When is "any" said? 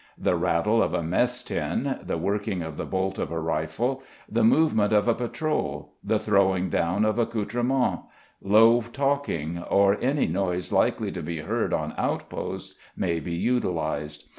10.01-10.25